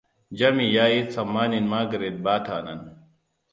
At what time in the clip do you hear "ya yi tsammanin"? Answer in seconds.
0.75-1.65